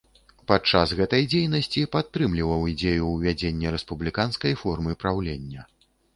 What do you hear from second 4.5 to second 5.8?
формы праўлення.